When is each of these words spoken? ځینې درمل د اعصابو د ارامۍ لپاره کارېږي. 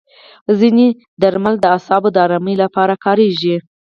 ځینې 0.59 0.87
درمل 1.21 1.55
د 1.59 1.65
اعصابو 1.75 2.09
د 2.15 2.17
ارامۍ 2.25 2.55
لپاره 2.63 2.93
کارېږي. 3.05 3.55